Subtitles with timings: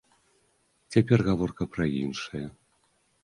[0.95, 2.45] Цяпер гаворка пра іншае.